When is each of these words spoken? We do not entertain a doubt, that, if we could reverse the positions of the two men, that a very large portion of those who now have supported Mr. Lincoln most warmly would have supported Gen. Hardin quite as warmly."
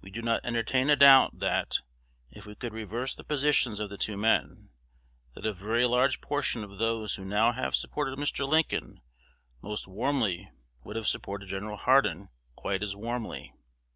We 0.00 0.10
do 0.12 0.22
not 0.22 0.44
entertain 0.46 0.88
a 0.88 0.94
doubt, 0.94 1.40
that, 1.40 1.80
if 2.30 2.46
we 2.46 2.54
could 2.54 2.72
reverse 2.72 3.12
the 3.12 3.24
positions 3.24 3.80
of 3.80 3.90
the 3.90 3.96
two 3.96 4.16
men, 4.16 4.68
that 5.34 5.44
a 5.44 5.52
very 5.52 5.84
large 5.84 6.20
portion 6.20 6.62
of 6.62 6.78
those 6.78 7.16
who 7.16 7.24
now 7.24 7.50
have 7.50 7.74
supported 7.74 8.16
Mr. 8.16 8.48
Lincoln 8.48 9.00
most 9.60 9.88
warmly 9.88 10.48
would 10.84 10.94
have 10.94 11.08
supported 11.08 11.46
Gen. 11.48 11.74
Hardin 11.76 12.28
quite 12.54 12.84
as 12.84 12.94
warmly." 12.94 13.52